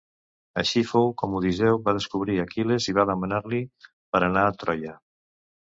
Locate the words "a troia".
4.51-4.99